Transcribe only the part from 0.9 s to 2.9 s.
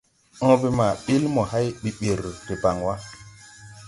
ɓil mo hay ɓiɓir debaŋ